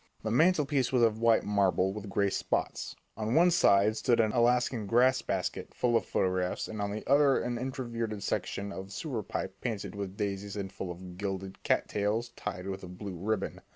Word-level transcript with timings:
The 0.23 0.31
mantelpiece 0.31 0.91
was 0.91 1.03
of 1.03 1.19
white 1.19 1.43
marble 1.43 1.93
with 1.93 2.09
gray 2.09 2.31
spots; 2.31 2.95
on 3.15 3.35
one 3.35 3.51
side 3.51 3.85
of 3.85 3.91
it 3.91 3.95
stood 3.97 4.19
an 4.19 4.31
Alaskan 4.31 4.87
"grass 4.87 5.21
basket" 5.21 5.75
full 5.75 5.95
of 5.95 6.07
photographs, 6.07 6.67
and 6.67 6.81
on 6.81 6.89
the 6.89 7.05
other 7.05 7.37
an 7.39 7.59
inverted 7.59 8.23
section 8.23 8.71
of 8.71 8.87
a 8.87 8.89
sewer 8.89 9.21
pipe 9.21 9.61
painted 9.61 9.93
with 9.93 10.17
daisies 10.17 10.55
and 10.55 10.71
full 10.73 10.89
of 10.89 11.19
gilded 11.19 11.61
cat 11.61 11.87
tails 11.87 12.29
tied 12.29 12.65
with 12.65 12.81
a 12.81 12.87
blue 12.87 13.15
ribbon. 13.15 13.61